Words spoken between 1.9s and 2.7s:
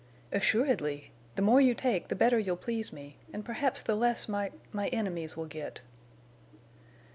the better you'll